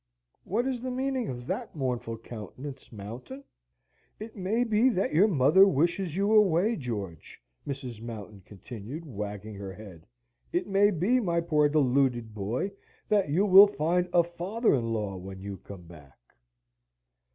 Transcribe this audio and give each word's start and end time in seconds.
"What 0.45 0.65
is 0.65 0.81
the 0.81 0.89
meaning 0.89 1.29
of 1.29 1.45
that 1.45 1.75
mournful 1.75 2.17
countenance, 2.17 2.91
Mountain?" 2.91 3.43
"It 4.19 4.35
may 4.35 4.63
be 4.63 4.89
that 4.89 5.13
your 5.13 5.27
mother 5.27 5.67
wishes 5.67 6.15
you 6.15 6.33
away, 6.33 6.75
George!" 6.75 7.39
Mrs. 7.67 8.01
Mountain 8.01 8.41
continued, 8.43 9.05
wagging 9.05 9.53
her 9.53 9.73
head. 9.73 10.07
"It 10.51 10.65
may 10.65 10.89
be, 10.89 11.19
my 11.19 11.39
poor 11.39 11.69
deluded 11.69 12.33
boy, 12.33 12.71
that 13.09 13.29
you 13.29 13.45
will 13.45 13.67
find 13.67 14.09
a 14.11 14.23
father 14.23 14.73
in 14.73 14.91
law 14.91 15.17
when 15.17 15.39
you 15.39 15.57
come 15.57 15.83
back." 15.83 16.17